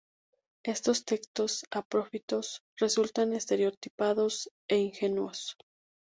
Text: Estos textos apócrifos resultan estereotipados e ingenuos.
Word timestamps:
Estos 0.63 1.05
textos 1.05 1.63
apócrifos 1.79 2.47
resultan 2.83 3.27
estereotipados 3.33 4.35
e 4.67 4.75
ingenuos. 4.87 5.41